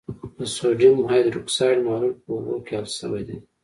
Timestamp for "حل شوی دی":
2.77-3.37